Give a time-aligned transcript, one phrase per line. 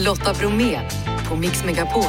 [0.00, 0.80] Lotta Bromé
[1.28, 2.02] på Mix Megapol.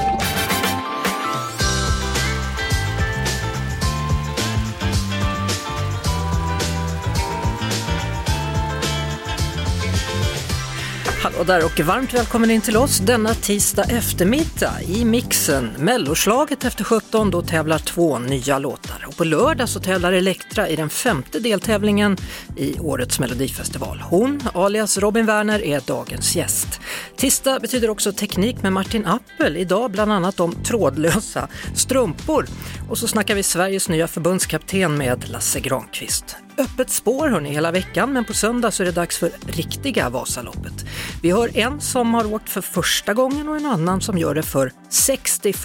[11.23, 15.69] Hallå där och varmt välkommen in till oss denna tisdag eftermiddag i mixen.
[15.77, 20.75] Melloslaget efter 17 då tävlar två nya låtar och på lördag så tävlar Elektra i
[20.75, 22.17] den femte deltävlingen
[22.57, 23.99] i årets melodifestival.
[23.99, 26.79] Hon, alias Robin Werner, är dagens gäst.
[27.17, 32.45] Tisdag betyder också teknik med Martin Appel, idag bland annat om trådlösa strumpor.
[32.89, 36.37] Och så snackar vi Sveriges nya förbundskapten med Lasse Granqvist.
[36.57, 40.85] Öppet spår hörni hela veckan men på söndag så är det dags för riktiga Vasaloppet.
[41.21, 44.43] Vi hör en som har åkt för första gången och en annan som gör det
[44.43, 45.55] för 61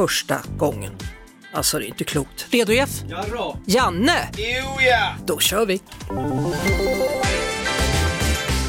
[0.58, 0.92] gången.
[1.56, 2.46] Alltså det är inte klokt.
[2.51, 2.91] Redo Jeff?
[3.09, 3.59] Jarå!
[3.66, 4.28] Janne!
[4.37, 5.14] Jo ja!
[5.27, 5.83] Då kör vi!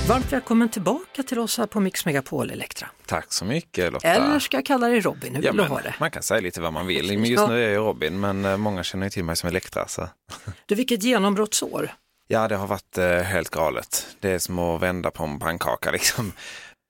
[0.08, 2.88] Varmt välkommen tillbaka till oss här på Mix Megapol Elektra.
[3.06, 4.08] Tack så mycket Lotta.
[4.08, 5.36] Eller ska jag kalla dig Robin?
[5.36, 5.96] Hur vill du ha det?
[6.00, 7.08] Man kan säga lite vad man vill.
[7.20, 7.48] Men just Ja.
[7.48, 9.88] nu är jag Robin, men eh, många känner ju till mig som Elektra.
[9.88, 10.10] Så.
[10.66, 11.94] Du, vilket genombrottsår.
[12.28, 14.08] Ja, det har varit eh, helt galet.
[14.20, 16.32] Det är som att vända på en pannkaka liksom.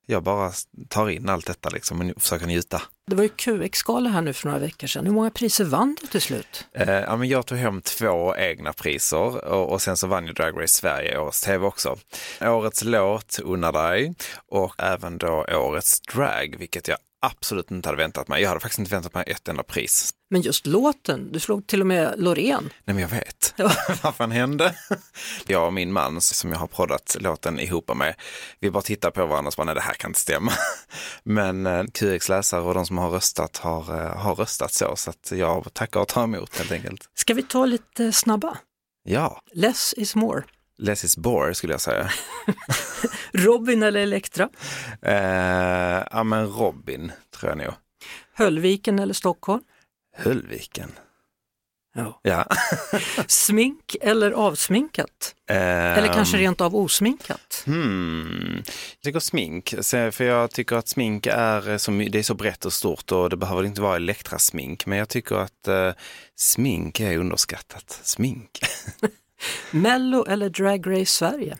[0.09, 0.51] Jag bara
[0.89, 2.81] tar in allt detta liksom och försöker njuta.
[3.07, 5.05] Det var ju QX-gala här nu för några veckor sedan.
[5.05, 6.65] Hur många priser vann du till slut?
[6.73, 10.33] Eh, ja, men jag tog hem två egna priser och, och sen så vann ju
[10.33, 11.97] Drag Race Sverige årets tv också.
[12.41, 14.15] Årets låt Unna dig
[14.47, 18.41] och även då årets drag, vilket jag absolut inte hade väntat mig.
[18.41, 20.13] Jag hade faktiskt inte väntat mig ett enda pris.
[20.29, 22.63] Men just låten, du slog till och med Loreen.
[22.63, 23.71] Nej men jag vet Ja.
[24.03, 24.75] vad fan hände.
[25.47, 28.15] Jag och min man som jag har proddat låten ihop med,
[28.59, 30.51] vi bara tittar på varandra och bara, nej det här kan inte stämma.
[31.23, 35.31] Men eh, QX-läsare och de som har röstat har, eh, har röstat så, så att
[35.31, 37.09] jag tackar och tar emot helt enkelt.
[37.15, 38.57] Ska vi ta lite snabba?
[39.03, 40.43] Ja, Less is more.
[40.77, 42.11] Less is bore skulle jag säga.
[43.33, 44.49] Robin eller Elektra?
[45.01, 47.73] Eh, ja men Robin tror jag nog.
[48.33, 49.61] Höllviken eller Stockholm?
[50.17, 50.91] Höllviken.
[51.95, 52.19] Ja.
[52.23, 52.45] Ja.
[53.27, 55.35] Smink eller avsminkat?
[55.49, 57.63] Eh, Eller kanske rent av osminkat?
[57.65, 58.55] Hmm.
[58.65, 59.73] Jag tycker smink,
[60.11, 63.37] för jag tycker att smink är så, det är så brett och stort och det
[63.37, 65.91] behöver inte vara elektrasmink, men jag tycker att eh,
[66.35, 67.99] smink är underskattat.
[68.03, 68.59] Smink.
[69.71, 71.57] Mello eller Drag Race Sverige?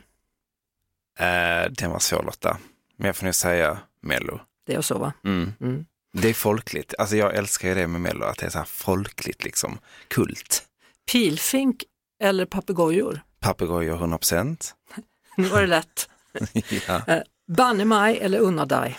[1.19, 2.57] Eh, den var svår Lotta,
[2.97, 4.39] men jag får nog säga Mello.
[4.65, 5.13] Det är så va?
[5.23, 5.53] Mm.
[5.61, 5.85] Mm.
[6.13, 8.65] Det är folkligt, alltså jag älskar ju det med Mello, att det är så här
[8.65, 10.63] folkligt liksom, kult.
[11.11, 11.83] Pilfink
[12.23, 13.21] eller papegojor?
[13.39, 14.75] Papegojor 100 procent.
[15.37, 16.09] Nu var det lätt.
[16.87, 17.01] ja.
[17.07, 18.97] Eh, Bannemaj eller Unna dig?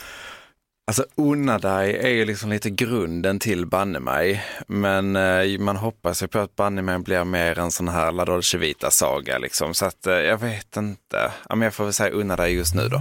[0.89, 4.45] Alltså unna dig är ju liksom lite grunden till banne mig.
[4.67, 8.25] Men eh, man hoppas ju på att banne mig blir mer en sån här La
[8.25, 9.75] Dolce Vita saga liksom.
[9.75, 11.33] Så att eh, jag vet inte.
[11.49, 13.01] Ja, men jag får väl säga unna dig just nu då.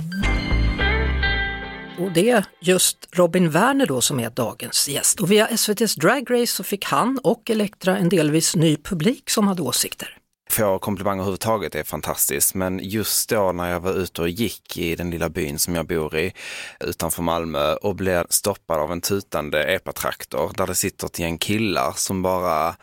[2.03, 5.19] Och det är just Robin Werner då som är dagens gäst.
[5.19, 9.47] Och via SVTs Drag Race så fick han och Elektra en delvis ny publik som
[9.47, 10.16] hade åsikter.
[10.49, 14.95] Få komplimanger överhuvudtaget är fantastiskt, men just då när jag var ute och gick i
[14.95, 16.33] den lilla byn som jag bor i
[16.79, 21.93] utanför Malmö och blev stoppad av en tutande epatraktor där det sitter ett gäng killar
[21.95, 22.75] som bara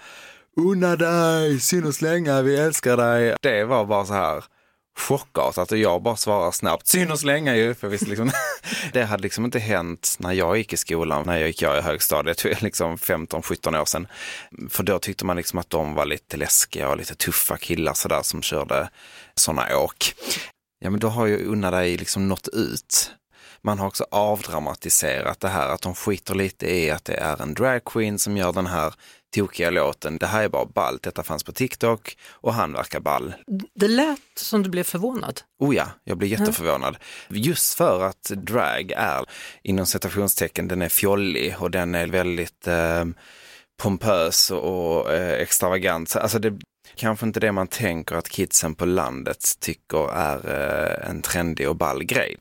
[0.56, 3.36] Unna dig, syn och slänga, vi älskar dig.
[3.42, 4.44] Det var bara så här
[4.98, 7.74] chockartat och alltså, jag bara svarar snabbt, syn och slänga ju.
[7.74, 8.30] För visst, liksom,
[8.92, 11.80] det hade liksom inte hänt när jag gick i skolan, när jag gick jag i
[11.80, 14.06] högstadiet, för liksom 15-17 år sedan.
[14.68, 18.22] För då tyckte man liksom att de var lite läskiga och lite tuffa killar sådär
[18.22, 18.88] som körde
[19.34, 20.14] sådana åk.
[20.80, 23.10] Ja men då har ju Unna dig liksom nått ut.
[23.62, 27.54] Man har också avdramatiserat det här, att de skiter lite i att det är en
[27.54, 28.94] dragqueen som gör den här
[29.34, 30.18] tokiga låten.
[30.18, 33.34] Det här är bara ballt, detta fanns på TikTok och han verkar ball.
[33.74, 35.40] Det lät som du blev förvånad.
[35.58, 36.96] Oh ja, jag blir jätteförvånad.
[37.28, 39.24] Just för att drag är,
[39.62, 43.04] inom citationstecken, den är fjollig och den är väldigt eh,
[43.82, 46.16] pompös och eh, extravagant.
[46.16, 46.58] Alltså det
[46.96, 51.76] kanske inte det man tänker att kidsen på landet tycker är eh, en trendig och
[51.76, 52.36] ball grej.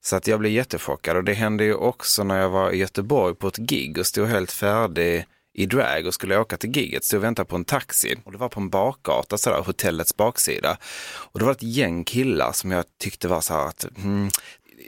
[0.00, 3.34] Så att jag blev jättechockad och det hände ju också när jag var i Göteborg
[3.34, 5.26] på ett gig och stod helt färdig
[5.58, 8.38] i drag och skulle åka till giget, stod och väntade på en taxi och det
[8.38, 10.76] var på en bakgata, sådär, hotellets baksida.
[11.08, 14.30] Och det var ett gäng killar som jag tyckte var så här att mm,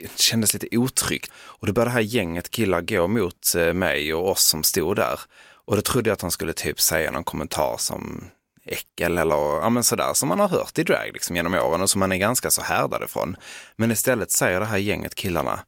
[0.01, 1.31] det kändes lite otryggt.
[1.33, 4.95] Och då började det här gänget killar gå mot eh, mig och oss som stod
[4.95, 5.19] där.
[5.65, 8.23] Och då trodde jag att de skulle typ säga någon kommentar som
[8.65, 11.89] äckel eller ja, men sådär som man har hört i drag liksom, genom åren och
[11.89, 13.35] som man är ganska så härdad ifrån.
[13.75, 15.59] Men istället säger det här gänget killarna,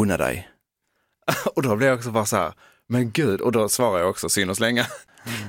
[0.00, 0.48] unna dig.
[1.54, 2.52] och då blir jag också bara så här,
[2.88, 4.86] men gud, och då svarar jag också syn och slänga.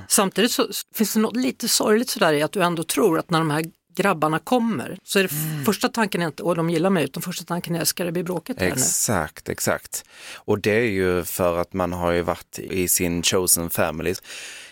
[0.08, 3.38] Samtidigt så finns det något lite sorgligt sådär i att du ändå tror att när
[3.38, 3.64] de här
[3.94, 5.64] grabbarna kommer så är det mm.
[5.64, 8.60] första tanken inte åh de gillar mig utan första tanken är ska det bli bråkigt
[8.60, 9.52] här Exakt, nu?
[9.52, 10.04] exakt.
[10.34, 14.14] Och det är ju för att man har ju varit i sin chosen family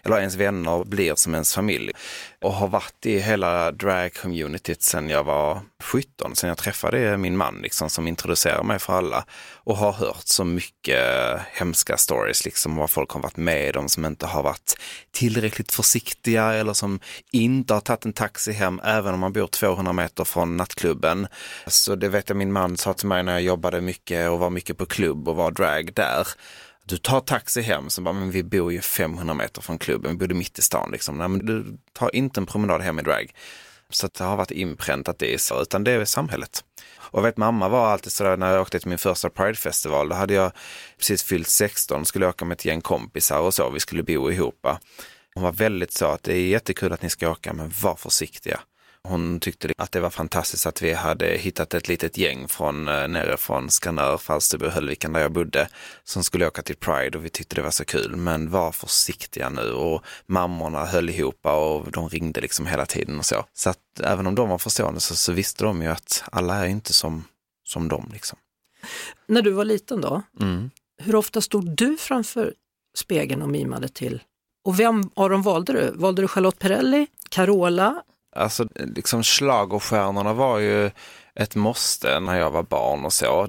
[0.06, 1.92] eller ens vänner blir som ens familj.
[2.40, 7.58] Och har varit i hela drag-communityt sedan jag var 17, sedan jag träffade min man
[7.62, 9.24] liksom, som introducerade mig för alla.
[9.64, 11.00] Och har hört så mycket
[11.52, 14.74] hemska stories, liksom vad folk har varit med om som inte har varit
[15.12, 17.00] tillräckligt försiktiga eller som
[17.32, 21.26] inte har tagit en taxi hem även om man bor 200 meter från nattklubben.
[21.66, 24.50] Så det vet jag min man sa till mig när jag jobbade mycket och var
[24.50, 26.26] mycket på klubb och var drag där
[26.84, 30.16] du tar taxi hem, så bara, men vi bor ju 500 meter från klubben, vi
[30.16, 31.18] bodde mitt i stan liksom.
[31.18, 33.32] Nej, men du tar inte en promenad hem i drag.
[33.90, 36.64] Så det har varit inpräntat i så, utan det är samhället.
[36.96, 40.14] Och jag vet mamma var alltid sådär när jag åkte till min första Pride-festival, då
[40.14, 40.52] hade jag
[40.98, 44.66] precis fyllt 16, skulle åka med ett gäng kompisar och så, vi skulle bo ihop.
[45.34, 48.60] Hon var väldigt så att det är jättekul att ni ska åka, men var försiktiga.
[49.08, 53.08] Hon tyckte att det var fantastiskt att vi hade hittat ett litet gäng från eh,
[53.08, 55.68] nere från Skanör, Falsterbo, Höllviken där jag bodde
[56.04, 58.16] som skulle åka till Pride och vi tyckte det var så kul.
[58.16, 63.26] Men var försiktiga nu och mammorna höll ihop och de ringde liksom hela tiden och
[63.26, 63.44] så.
[63.52, 66.66] Så att även om de var förstående så, så visste de ju att alla är
[66.66, 67.24] inte som,
[67.64, 68.38] som dem liksom.
[69.26, 70.70] När du var liten då, mm.
[71.02, 72.54] hur ofta stod du framför
[72.94, 74.22] spegeln och mimade till
[74.64, 75.92] och vem av dem valde du?
[75.94, 78.02] Valde du Charlotte Perrelli, Carola
[78.32, 80.90] Alltså liksom schlagerstjärnorna var ju
[81.34, 83.48] ett måste när jag var barn och så.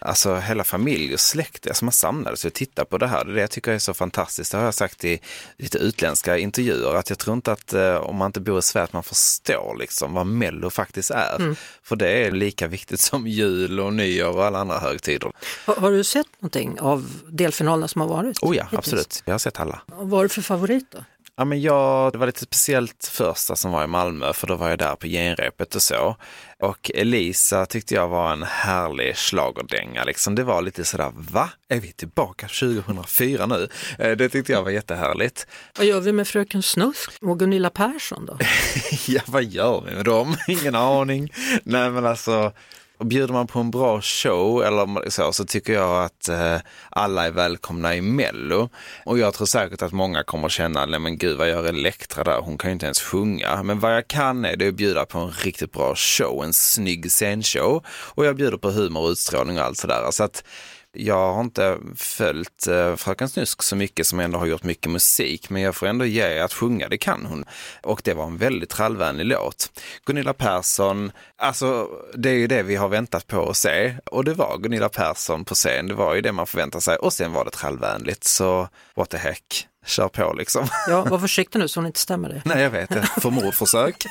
[0.00, 3.24] Alltså hela familj och släkt, alltså man samlades och tittade på det här.
[3.24, 4.52] Det, är det jag tycker är så fantastiskt.
[4.52, 5.20] Det har jag sagt i
[5.56, 8.84] lite utländska intervjuer att jag tror inte att eh, om man inte bor i Sverige
[8.84, 11.36] att man förstår liksom vad Mello faktiskt är.
[11.36, 11.56] Mm.
[11.82, 15.32] För det är lika viktigt som jul och nyår och alla andra högtider.
[15.64, 18.42] Har, har du sett någonting av delfinalerna som har varit?
[18.42, 19.22] Oh ja, absolut.
[19.24, 19.80] Jag har sett alla.
[19.86, 20.98] vad har du för favorit då?
[21.38, 24.68] Ja, men jag, det var lite speciellt första som var i Malmö för då var
[24.68, 26.16] jag där på genrepet och så.
[26.58, 30.04] Och Elisa tyckte jag var en härlig slagerdänga.
[30.04, 30.34] Liksom.
[30.34, 31.50] Det var lite sådär, va?
[31.68, 33.68] Är vi tillbaka 2004 nu?
[33.98, 35.46] Eh, det tyckte jag var jättehärligt.
[35.78, 38.38] Vad gör vi med Fröken Snusk och Gunilla Persson då?
[39.06, 40.36] ja, vad gör vi med dem?
[40.48, 41.32] Ingen aning.
[41.62, 42.52] Nej, men alltså
[42.98, 46.56] och bjuder man på en bra show eller så, så tycker jag att eh,
[46.90, 48.68] alla är välkomna i Mello.
[49.04, 52.40] Och jag tror säkert att många kommer känna, nej men gud vad gör Elektra där,
[52.40, 53.62] hon kan ju inte ens sjunga.
[53.62, 57.10] Men vad jag kan är det att bjuda på en riktigt bra show, en snygg
[57.10, 57.84] scenshow.
[57.88, 60.10] Och jag bjuder på humor och utstrålning och allt sådär.
[60.10, 60.44] Så att
[60.92, 65.50] jag har inte följt eh, Fröken Snusk så mycket som ändå har gjort mycket musik,
[65.50, 67.44] men jag får ändå ge att sjunga, det kan hon.
[67.82, 69.80] Och det var en väldigt trallvänlig låt.
[70.04, 74.34] Gunilla Persson, alltså det är ju det vi har väntat på att se och det
[74.34, 77.44] var Gunilla Persson på scen, det var ju det man förväntar sig och sen var
[77.44, 80.68] det trallvänligt, så what the heck kör på liksom.
[80.88, 82.42] Ja, var försiktig nu så hon inte stämmer det.
[82.48, 83.02] Nej, jag vet det.
[83.02, 84.06] För mordförsök.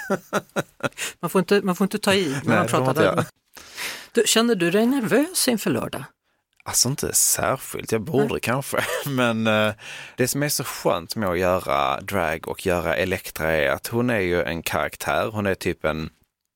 [1.20, 3.26] man, får inte, man får inte ta i när Nej, man pratar.
[4.12, 6.04] Du, känner du dig nervös inför lördag?
[6.68, 8.40] Alltså inte särskilt, jag borde Nej.
[8.40, 8.78] kanske.
[9.06, 9.74] Men eh,
[10.16, 14.10] det som är så skönt med att göra drag och göra Elektra är att hon
[14.10, 15.30] är ju en karaktär.
[15.34, 16.10] Hon är typ en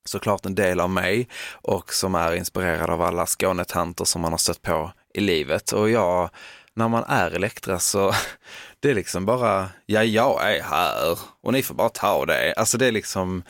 [0.04, 4.38] såklart en del av mig och som är inspirerad av alla Skånetanter som man har
[4.38, 5.72] stött på i livet.
[5.72, 6.30] Och jag,
[6.74, 8.12] när man är Elektra så
[8.80, 12.54] det är liksom bara, ja jag är här och ni får bara ta det.
[12.56, 13.42] Alltså det är liksom,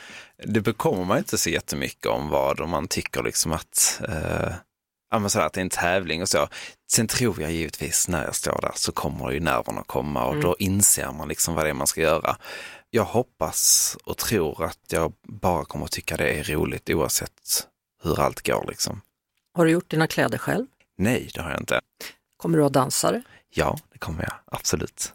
[0.44, 4.52] det bekommer man inte så jättemycket om vad man tycker liksom att eh,
[5.12, 6.48] ja, sådär, att det är en tävling och så.
[6.90, 10.44] Sen tror jag givetvis när jag står där så kommer ju nerverna komma och mm.
[10.44, 12.36] då inser man liksom vad det är man ska göra.
[12.90, 17.66] Jag hoppas och tror att jag bara kommer att tycka det är roligt oavsett
[18.02, 19.00] hur allt går liksom.
[19.54, 20.66] Har du gjort dina kläder själv?
[20.98, 21.80] Nej, det har jag inte.
[22.36, 23.22] Kommer du ha dansare?
[23.50, 25.12] Ja, det kommer jag, absolut.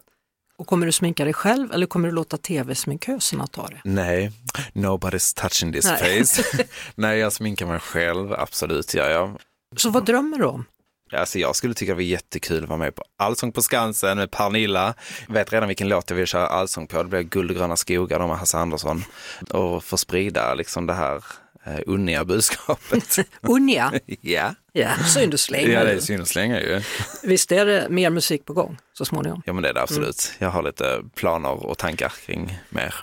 [0.58, 3.80] Och kommer du sminka dig själv eller kommer du låta tv-sminköserna ta det?
[3.84, 4.32] Nej,
[4.72, 6.24] nobody's touching this Nej.
[6.24, 6.42] face.
[6.94, 9.38] Nej, jag sminkar mig själv, absolut gör jag.
[9.76, 10.64] Så vad drömmer du om?
[11.12, 14.30] Alltså jag skulle tycka det var jättekul att vara med på Allsång på Skansen med
[14.30, 14.94] Pernilla.
[15.26, 17.02] Jag vet redan vilken låt jag vill köra allsång på.
[17.02, 19.04] Det blir Guld och gröna skogar med Hasse Andersson.
[19.50, 21.24] Och få sprida liksom det här
[21.64, 23.18] eh, unniga budskapet.
[23.40, 23.92] unniga?
[24.20, 24.54] ja.
[24.72, 25.68] Ja, synd att slänga.
[25.68, 26.82] Ja, det är synd att slänga ju.
[27.22, 29.42] Visst är det mer musik på gång så småningom?
[29.46, 30.32] Ja, men det är det absolut.
[30.38, 30.46] Mm.
[30.46, 32.94] Jag har lite planer och tankar kring mer.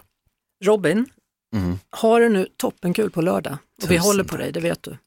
[0.63, 1.05] Robin,
[1.55, 1.79] mm.
[1.89, 3.57] har du nu toppenkul på lördag?
[3.83, 4.97] Och vi håller på dig, det vet du.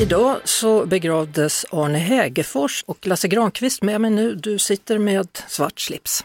[0.00, 4.34] Idag så begravdes Arne Hägerfors och Lasse Granqvist med mig nu.
[4.34, 6.24] Du sitter med svart slips.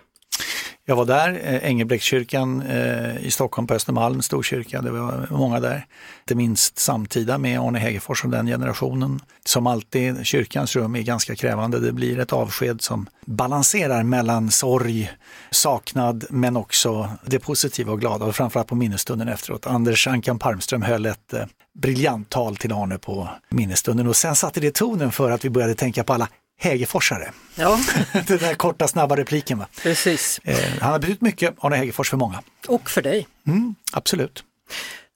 [0.86, 5.86] Jag var där, eh, Engelbrektskyrkan eh, i Stockholm på Östermalm, storkyrka, det var många där.
[6.20, 9.20] Inte minst samtida med Arne Hegerfors och den generationen.
[9.46, 11.80] Som alltid, kyrkans rum är ganska krävande.
[11.80, 15.12] Det blir ett avsked som balanserar mellan sorg,
[15.52, 19.68] saknad men också det positiva och glada och framförallt på minnesstunden efteråt.
[19.68, 21.46] Anders Ankan Parmström höll ett eh,
[21.80, 25.76] briljant tal till Arne på minnesstunden och sen satte det tonen för att vi började
[25.76, 26.28] tänka på alla
[26.60, 27.32] Hägerforsare.
[27.56, 27.80] Ja.
[28.28, 29.60] Den där korta snabba repliken.
[29.60, 29.68] Va?
[29.84, 30.40] Precis.
[30.44, 32.42] Eh, han har betytt mycket, Arne Hägerfors, för många.
[32.68, 33.28] Och för dig.
[33.48, 34.44] Mm, absolut.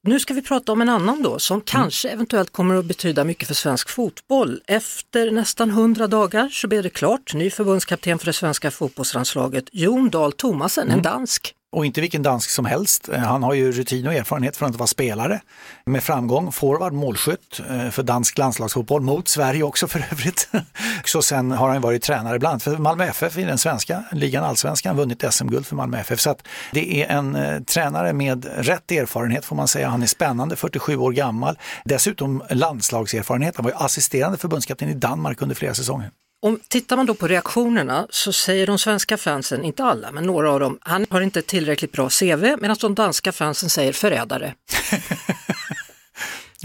[0.04, 3.48] Nu ska vi prata om en annan då som kanske eventuellt kommer att betyda mycket
[3.48, 4.62] för svensk fotboll.
[4.68, 10.10] Efter nästan 100 dagar så blev det klart, ny förbundskapten för det svenska fotbollslandslaget, Jon
[10.10, 11.56] Dahl Tomasen, en dansk.
[11.74, 13.10] Och inte vilken dansk som helst.
[13.10, 15.42] Eh, han har ju rutin och erfarenhet från att vara spelare.
[15.86, 20.50] Med framgång, forward, målskytt eh, för dansk landslagsfotboll, mot Sverige också för övrigt.
[21.06, 24.44] Så sen har han varit tränare bland annat för Malmö FF i den svenska ligan,
[24.44, 26.20] allsvenskan, vunnit SM-guld för Malmö FF.
[26.20, 29.90] Så att det är en eh, tränare med rätt erfarenhet får man säga.
[29.90, 31.58] Han är spännande, 47 år gammal.
[31.86, 33.56] Dessutom landslagserfarenhet.
[33.56, 36.12] Han var ju assisterande förbundskapten i Danmark under flera säsonger.
[36.44, 40.52] Om tittar man då på reaktionerna så säger de svenska fansen, inte alla, men några
[40.52, 44.54] av dem, han har inte tillräckligt bra CV, medan de danska fansen säger förrädare.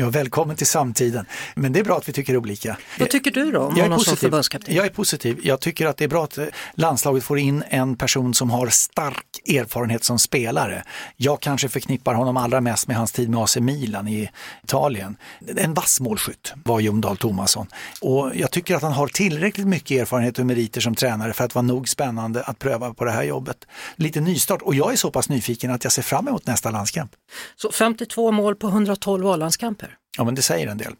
[0.00, 1.26] Ja, välkommen till samtiden.
[1.54, 2.78] Men det är bra att vi tycker olika.
[2.98, 4.32] Vad tycker du då om Jag är positiv.
[4.66, 5.40] Jag är positiv.
[5.42, 8.68] Jag tycker att det är bra att eh, landslaget får in en person som har
[8.68, 10.82] stark erfarenhet som spelare.
[11.16, 14.30] Jag kanske förknippar honom allra mest med hans tid med AC Milan i
[14.64, 15.16] Italien.
[15.56, 17.66] En vass målskytt var Jon Dahl Tomasson.
[18.00, 21.54] Och jag tycker att han har tillräckligt mycket erfarenhet och meriter som tränare för att
[21.54, 23.66] vara nog spännande att pröva på det här jobbet.
[23.96, 27.12] Lite nystart och jag är så pass nyfiken att jag ser fram emot nästa landskamp.
[27.56, 29.87] Så 52 mål på 112 A-landskamper.
[30.18, 30.92] Ja, men det säger en del.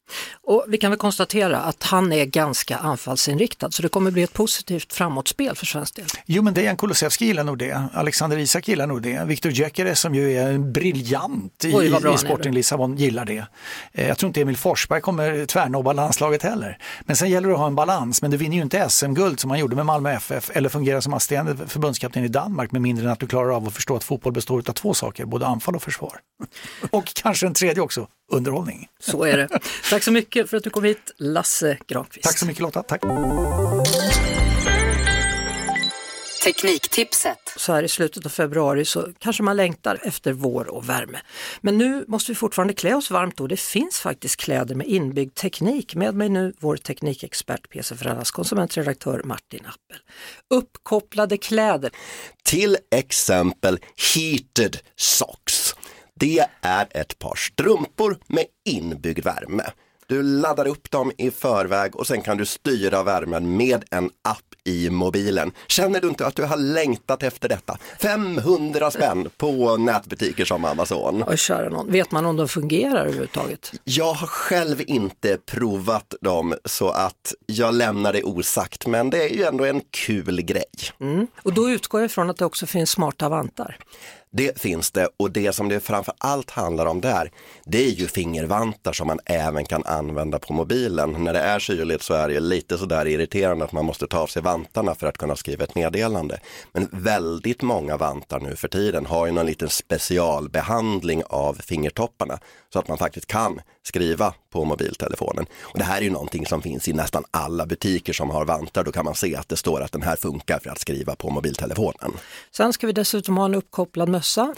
[0.42, 4.32] Och vi kan väl konstatera att han är ganska anfallsinriktad så det kommer bli ett
[4.32, 6.04] positivt framåtspel för svensk del.
[6.26, 10.14] Jo men Dejan Kulusevski gillar nog det, Alexander Isak gillar nog det, Viktor Gyökeres som
[10.14, 12.52] ju är en briljant i, Oj, i han Sporting.
[12.52, 13.46] Lissabon gillar det.
[13.92, 16.78] Eh, Jag tror inte Emil Forsberg kommer tvärnobba landslaget heller.
[17.00, 19.48] Men sen gäller det att ha en balans, men du vinner ju inte SM-guld som
[19.48, 23.10] man gjorde med Malmö FF eller fungerar som assisterande förbundskapten i Danmark med mindre än
[23.12, 25.82] att du klarar av att förstå att fotboll består av två saker, både anfall och
[25.82, 26.18] försvar.
[26.90, 28.86] och kanske en tredje också, underhållning.
[29.10, 29.48] Så är det.
[29.90, 32.24] Tack så mycket för att du kom hit, Lasse Granqvist.
[32.24, 33.02] Tack så mycket Lotta, tack.
[36.44, 37.38] Tekniktipset.
[37.56, 41.18] Så här i slutet av februari så kanske man längtar efter vår och värme.
[41.60, 45.34] Men nu måste vi fortfarande klä oss varmt och det finns faktiskt kläder med inbyggd
[45.34, 45.94] teknik.
[45.94, 50.00] Med mig nu vår teknikexpert PC Frallas konsumentredaktör Martin Appel.
[50.50, 51.90] Uppkopplade kläder.
[52.44, 53.78] Till exempel
[54.14, 55.57] heated socks.
[56.20, 59.64] Det är ett par strumpor med inbyggd värme.
[60.06, 64.44] Du laddar upp dem i förväg och sen kan du styra värmen med en app
[64.64, 65.52] i mobilen.
[65.66, 67.78] Känner du inte att du har längtat efter detta?
[68.00, 71.24] 500 spänn på nätbutiker som Amazon.
[71.26, 71.92] Oj, kära någon.
[71.92, 73.72] Vet man om de fungerar överhuvudtaget?
[73.84, 79.36] Jag har själv inte provat dem så att jag lämnar det osagt men det är
[79.36, 80.64] ju ändå en kul grej.
[81.00, 81.26] Mm.
[81.42, 83.76] Och då utgår jag ifrån att det också finns smarta vantar.
[84.30, 87.30] Det finns det och det som det framför allt handlar om där,
[87.64, 91.24] det är ju fingervantar som man även kan använda på mobilen.
[91.24, 94.26] När det är kyligt så är det lite sådär irriterande att man måste ta av
[94.26, 96.40] sig vantarna för att kunna skriva ett meddelande.
[96.72, 102.38] Men väldigt många vantar nu för tiden har ju någon liten specialbehandling av fingertopparna
[102.72, 105.46] så att man faktiskt kan skriva på mobiltelefonen.
[105.62, 108.84] Och det här är ju någonting som finns i nästan alla butiker som har vantar.
[108.84, 111.30] Då kan man se att det står att den här funkar för att skriva på
[111.30, 112.12] mobiltelefonen.
[112.50, 114.54] Sen ska vi dessutom ha en uppkopplad mössa.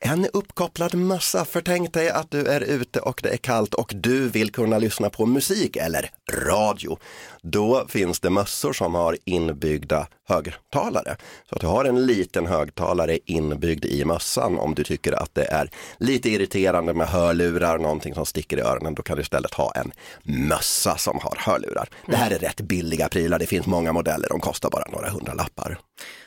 [0.00, 3.92] En uppkopplad mössa, för tänk dig att du är ute och det är kallt och
[3.94, 6.98] du vill kunna lyssna på musik eller radio.
[7.42, 11.16] Då finns det mössor som har inbyggda högtalare.
[11.48, 15.44] Så att du har en liten högtalare inbyggd i mössan om du tycker att det
[15.44, 18.94] är lite irriterande med hörlurar, någonting som sticker i öronen.
[18.94, 21.88] Då kan du istället ha en mössa som har hörlurar.
[22.06, 25.34] Det här är rätt billiga prylar, det finns många modeller, de kostar bara några hundra
[25.34, 25.78] lappar.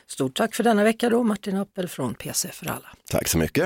[0.06, 2.88] Stort tack för denna vecka då, Martin Appel från PC för alla.
[3.10, 3.57] Tack så mycket.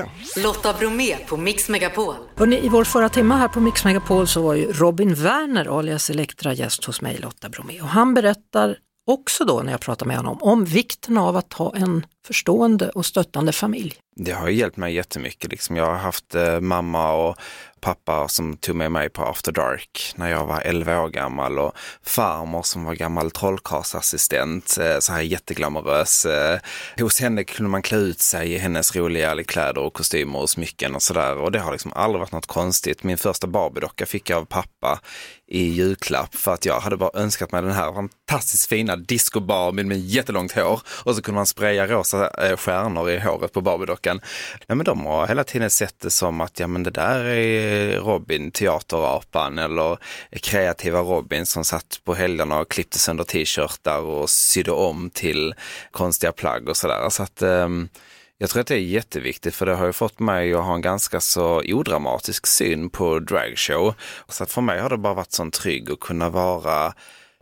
[0.43, 2.15] Lotta Bromé på Mix Megapol.
[2.35, 6.09] Hörrni, I vår förra timma här på Mix Megapol så var ju Robin Werner alias
[6.09, 7.81] Elektra gäst hos mig, Lotta Bromé.
[7.81, 11.75] Och han berättar också då när jag pratar med honom om vikten av att ha
[11.75, 13.93] en förstående och stöttande familj.
[14.15, 15.51] Det har ju hjälpt mig jättemycket.
[15.51, 15.75] Liksom.
[15.75, 17.37] Jag har haft eh, mamma och
[17.83, 21.73] pappa som tog med mig på After Dark när jag var 11 år gammal och
[22.03, 26.25] farmor som var gammal trollkarlsassistent, eh, så här jätteglamorös.
[26.25, 26.59] Eh,
[26.99, 30.95] hos henne kunde man klä ut sig i hennes roliga kläder och kostymer och smycken
[30.95, 33.03] och sådär och det har liksom aldrig varit något konstigt.
[33.03, 34.99] Min första Barbiedocka fick jag av pappa
[35.47, 39.99] i julklapp för att jag hade bara önskat mig den här fantastiskt fina disco med
[39.99, 44.21] jättelångt hår och så kunde man spraya rosa massa eh, stjärnor i håret på Barbiedockan.
[44.67, 47.99] Ja, men de har hela tiden sett det som att ja, men det där är
[47.99, 49.97] Robin, teaterapan eller
[50.41, 55.55] kreativa Robin som satt på helgerna och klippte sönder t-shirtar och sydde om till
[55.91, 57.09] konstiga plagg och sådär.
[57.09, 57.89] Så att um,
[58.37, 60.81] jag tror att det är jätteviktigt för det har ju fått mig att ha en
[60.81, 63.93] ganska så odramatisk syn på dragshow.
[64.27, 66.93] Så att för mig har det bara varit sån trygg att kunna vara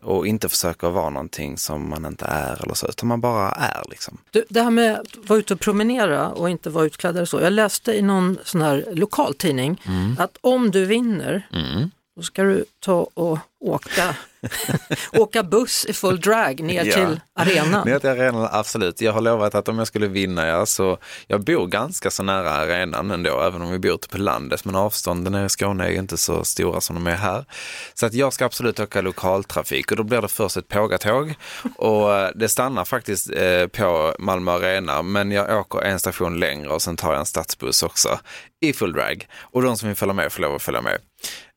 [0.01, 3.84] och inte försöka vara någonting som man inte är eller så, utan man bara är
[3.89, 4.17] liksom.
[4.31, 7.41] Du, det här med att vara ute och promenera och inte vara utklädd eller så.
[7.41, 10.15] Jag läste i någon sån här lokaltidning mm.
[10.20, 11.91] att om du vinner, mm.
[12.22, 14.16] Då ska du ta och åka
[15.12, 16.94] Åka buss i full drag ner ja.
[16.94, 17.88] till arenan.
[17.88, 19.01] Ner till arenan, absolut.
[19.01, 20.98] Jag har lovat att om jag skulle vinna, ja, så
[21.28, 24.75] jag bor ganska så nära arenan ändå, även om vi bor ute på landet, men
[24.75, 27.46] avstånden i Skåne är inte så stora som de är här.
[27.94, 31.34] Så att jag ska absolut åka lokaltrafik och då blir det först ett pågatåg
[31.75, 36.70] och eh, det stannar faktiskt eh, på Malmö Arena, men jag åker en station längre
[36.70, 38.20] och sen tar jag en stadsbuss också
[38.62, 39.28] i full drag.
[39.42, 40.98] Och de som vill följa med får lov att följa med.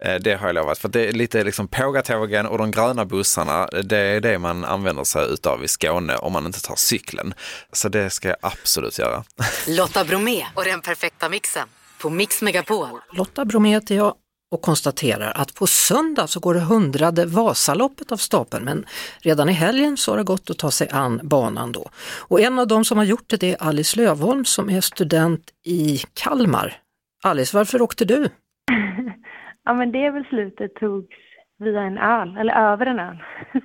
[0.04, 3.66] Eh, det har jag lovat, för det är lite liksom pågatågen och de gröna bussarna,
[3.84, 7.34] det är det man använder sig utav i Skåne om man inte tar cykeln.
[7.72, 9.24] Så det ska jag absolut göra.
[9.68, 11.68] Lotta Bromé och den perfekta mixen
[11.98, 12.88] på Mix Megapol.
[13.12, 14.14] Lotta Bromé heter jag
[14.50, 18.86] och konstaterar att på söndag så går det hundrade Vasaloppet av stapeln men
[19.18, 21.90] redan i helgen så har det gått att ta sig an banan då.
[22.18, 25.50] Och en av dem som har gjort det, det är Alice Lövholm som är student
[25.64, 26.80] i Kalmar.
[27.22, 28.28] Alice, varför åkte du?
[29.64, 31.16] Ja men det beslutet togs
[31.58, 33.22] via en öl, eller över en öl.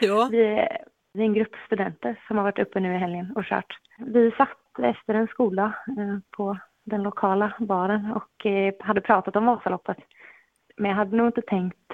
[0.00, 0.28] Ja.
[0.30, 0.78] vi, är,
[1.12, 3.78] vi är en grupp studenter som har varit uppe nu i helgen och kört.
[3.98, 9.46] Vi satt efter en skola eh, på den lokala baren och eh, hade pratat om
[9.46, 9.96] Vasaloppet.
[10.76, 11.92] Men jag hade nog inte tänkt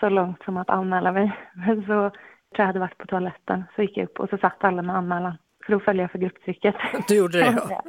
[0.00, 1.38] så långt som att anmäla mig.
[1.66, 2.12] Men så tror
[2.56, 5.34] jag hade varit på toaletten, så gick jag upp och så satt alla med anmälan
[5.66, 6.74] för att följa för grupptrycket.
[7.08, 7.82] Du gjorde det ja.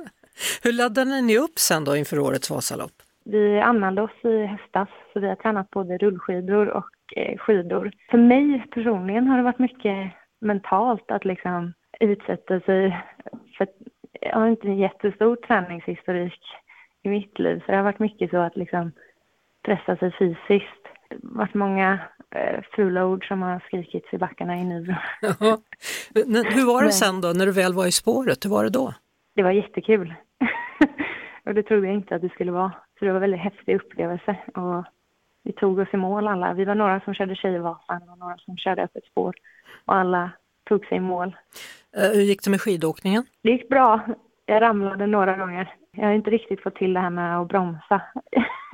[0.63, 2.91] Hur laddade ni upp sen då inför årets Vasalopp?
[3.31, 7.91] Vi anmälde oss i höstas, så vi har tränat både rullskidor och eh, skidor.
[8.11, 13.03] För mig personligen har det varit mycket mentalt att liksom utsätta sig
[13.57, 13.67] för
[14.21, 16.41] jag har inte en jättestor träningshistorik
[17.03, 18.91] i mitt liv, så det har varit mycket så att liksom
[19.65, 20.83] pressa sig fysiskt.
[21.09, 21.99] Det har varit många
[22.35, 24.95] eh, fula ord som har skrikits i backarna i Nybro.
[26.53, 28.45] Hur var det sen då, när du väl var i spåret?
[28.45, 28.93] Hur var det då?
[29.35, 30.13] Det var jättekul.
[31.47, 32.71] och det trodde jag inte att det skulle vara.
[32.99, 34.37] Så det var en väldigt häftig upplevelse.
[34.55, 34.85] Och
[35.43, 36.53] vi tog oss i mål alla.
[36.53, 39.35] Vi var några som körde Tjejvasan och några som körde öppet spår.
[39.85, 40.31] Och alla
[40.63, 41.35] tog sig i mål.
[41.97, 43.25] Uh, hur gick det med skidåkningen?
[43.41, 44.01] Det gick bra.
[44.45, 45.73] Jag ramlade några gånger.
[45.91, 48.01] Jag har inte riktigt fått till det här med att bromsa.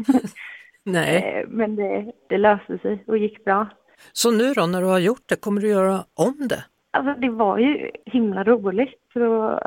[0.83, 1.17] Nej.
[1.17, 3.67] Eh, men det, det löste sig och gick bra.
[4.13, 6.65] Så nu då, när du har gjort det, kommer du göra om det?
[6.91, 8.93] Alltså det var ju himla roligt.
[9.13, 9.59] Så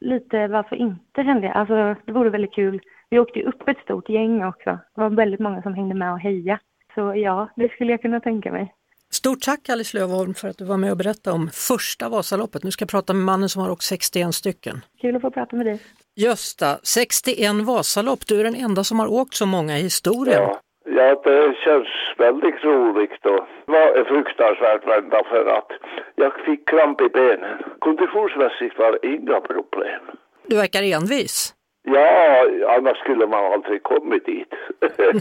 [0.00, 1.56] lite varför inte kände jag.
[1.56, 1.74] Alltså
[2.06, 2.80] det vore väldigt kul.
[3.10, 4.70] Vi åkte ju upp ett stort gäng också.
[4.94, 6.60] Det var väldigt många som hängde med och heja.
[6.94, 8.72] Så ja, det skulle jag kunna tänka mig.
[9.10, 12.62] Stort tack Alice Lövholm för att du var med och berättade om första Vasaloppet.
[12.62, 14.80] Nu ska jag prata med mannen som har åkt 61 stycken.
[15.00, 15.80] Kul att få prata med dig.
[16.16, 20.42] Gösta, 61 Vasalopp, du är den enda som har åkt så många i historien.
[20.42, 20.60] Ja.
[20.88, 25.70] Ja, det känns väldigt roligt och var fruktansvärt vända för att
[26.14, 27.58] jag fick kramp i benen.
[27.78, 30.00] Konditionsmässigt var det inga problem.
[30.46, 31.52] Du verkar envis.
[31.88, 32.44] Ja,
[32.76, 34.54] annars skulle man aldrig kommit dit.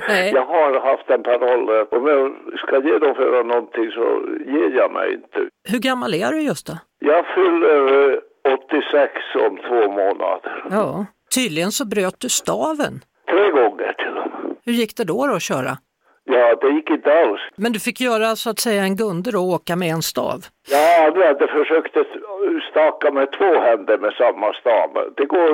[0.07, 0.31] Nej.
[0.35, 5.39] Jag har haft en paroll, om jag ska genomföra någonting så ger jag mig inte.
[5.69, 6.73] Hur gammal är du just då?
[6.99, 8.19] Jag fyller
[8.53, 10.65] 86 om två månader.
[10.71, 12.93] Ja, tydligen så bröt du staven.
[13.29, 13.95] Tre gånger.
[14.65, 15.77] Hur gick det då, då att köra?
[16.27, 17.41] Ja, det gick inte alls.
[17.55, 20.45] Men du fick göra så att säga en gunder och åka med en stav?
[20.69, 21.95] Ja, du hade försökt
[22.71, 24.89] staka med två händer med samma stav.
[25.17, 25.49] Det går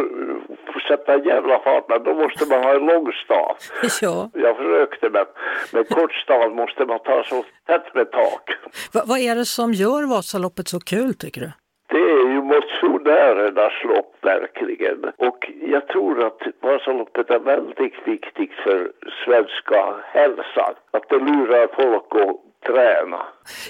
[0.75, 3.55] att sätta en jävla fart, men då måste man ha en lång stav.
[4.01, 4.29] Ja.
[4.33, 5.25] Jag försökte, men
[5.73, 8.49] med kort stav måste man ta så tätt med tak.
[8.93, 11.51] Va, vad är det som gör Vasaloppet så kul, tycker du?
[11.89, 14.99] Det är motionärernas lopp verkligen.
[15.27, 18.91] Och jag tror att Vasaloppet är väldigt viktigt för
[19.25, 19.81] svenska
[20.17, 20.73] hälsan.
[20.91, 22.35] Att det lurar folk att
[22.67, 23.21] träna.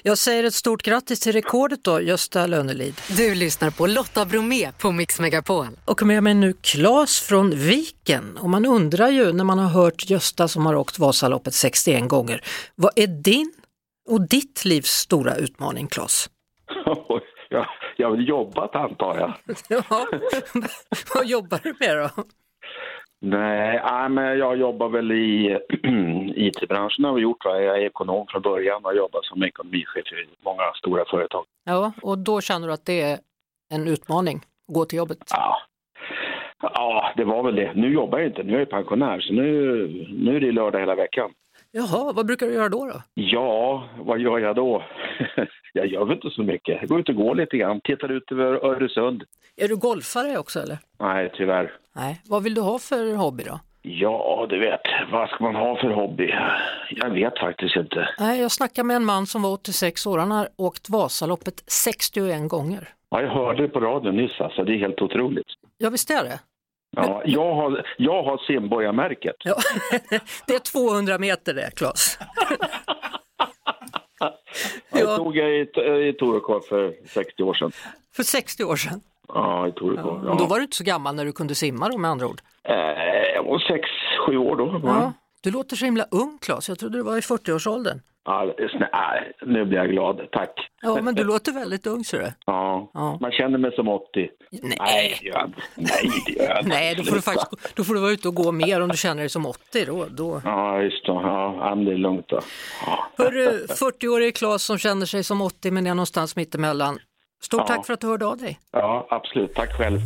[0.03, 2.93] Jag säger ett stort grattis till rekordet då, Gösta Lönelid.
[3.17, 5.67] Du lyssnar på Lotta Bromé på Mix Megapol.
[5.85, 8.37] Och med mig nu Claes från Viken.
[8.41, 12.41] Och man undrar ju när man har hört Gösta som har åkt Vasaloppet 61 gånger,
[12.75, 13.51] vad är din
[14.09, 16.29] och ditt livs stora utmaning, Claes?
[17.53, 17.65] Ja,
[17.97, 19.33] jag har väl jobbat antar jag.
[19.69, 19.83] ja,
[21.15, 22.23] vad jobbar du med då?
[23.21, 25.57] Nej, men jag jobbar väl i
[26.35, 27.45] IT-branschen har vi gjort.
[27.45, 27.61] Va?
[27.61, 31.45] Jag är ekonom från början och jobbar som ekonomichef i många stora företag.
[31.65, 33.19] Ja, och då känner du att det är
[33.73, 35.17] en utmaning att gå till jobbet?
[35.29, 35.57] Ja.
[36.61, 37.73] ja, det var väl det.
[37.75, 39.45] Nu jobbar jag inte, nu är jag pensionär så nu,
[40.09, 41.31] nu är det lördag hela veckan.
[41.73, 42.85] Jaha, vad brukar du göra då?
[42.85, 43.01] då?
[43.13, 44.83] Ja, vad gör jag då?
[45.73, 46.77] jag gör väl inte så mycket.
[46.81, 49.23] Jag går ut och går lite grann, tittar ut över Öresund.
[49.55, 50.77] Är du golfare också eller?
[50.99, 51.71] Nej, tyvärr.
[51.95, 53.59] Nej, vad vill du ha för hobby då?
[53.81, 54.81] Ja, du vet,
[55.11, 56.33] vad ska man ha för hobby?
[56.89, 58.09] Jag vet faktiskt inte.
[58.19, 62.49] Nej, jag snackade med en man som var 86 år, han har åkt Vasaloppet 61
[62.49, 62.89] gånger.
[63.09, 65.47] Ja, jag hörde det på radion nyss alltså, det är helt otroligt.
[65.77, 66.39] Ja, visst är det?
[66.97, 69.35] Ja, jag har, jag har simborgarmärket.
[69.43, 69.55] Ja,
[70.47, 72.19] det är 200 meter det, Claes.
[74.89, 75.61] Jag tog jag i,
[76.09, 77.71] i Torekov för 60 år sedan.
[78.15, 79.01] För 60 år sedan?
[79.27, 80.23] Ja, i Torekov.
[80.25, 80.35] Ja.
[80.39, 82.41] Då var du inte så gammal när du kunde simma då med andra ord?
[82.63, 82.75] Eh,
[83.35, 83.81] jag var
[84.27, 84.81] 6-7 år då.
[84.83, 85.13] Ja.
[85.43, 88.01] Du låter så himla ung Claes, jag trodde du var i 40-årsåldern.
[88.25, 90.69] Ja, nej, nu blir jag glad, tack.
[90.81, 92.31] Ja, men du låter väldigt ung ser du.
[92.45, 93.17] Ja, ja.
[93.21, 94.29] man känner mig som 80.
[94.51, 95.53] Nej, nej det gör jag.
[95.75, 98.35] Nej, det gör jag Nej, då får, du faktiskt, då får du vara ute och
[98.35, 99.85] gå mer om du känner dig som 80.
[99.85, 100.41] Då, då.
[100.45, 101.11] Ja, just det.
[101.11, 102.39] Ja, det är lugnt då.
[102.85, 103.07] Ja.
[103.17, 106.99] Hörru, 40-årig Claes som känner sig som 80 men är någonstans mittemellan.
[107.41, 107.67] Stort ja.
[107.67, 108.59] tack för att du hörde av dig.
[108.71, 109.53] Ja, absolut.
[109.55, 109.99] Tack själv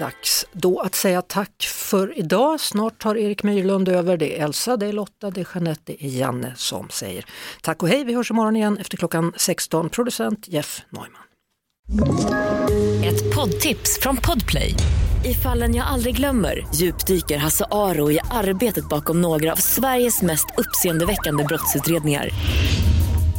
[0.00, 2.60] dags då att säga tack för idag.
[2.60, 4.16] Snart tar Erik Myrlund över.
[4.16, 7.24] Det är Elsa, det är Lotta, det är Jeanette, det är Janne som säger
[7.62, 8.04] tack och hej.
[8.04, 9.88] Vi hörs imorgon igen efter klockan 16.
[9.88, 11.10] Producent Jeff Neumann.
[13.04, 14.74] Ett poddtips från Podplay.
[15.24, 20.46] I fallen jag aldrig glömmer djupdyker Hasse Aro i arbetet bakom några av Sveriges mest
[20.56, 22.30] uppseendeväckande brottsutredningar